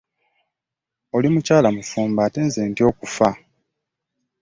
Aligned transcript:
Oli 1.15 1.27
mukyala 1.33 1.69
mufumbo 1.75 2.19
ate 2.25 2.39
nze 2.47 2.61
ntya 2.69 2.83
okufa. 2.91 3.29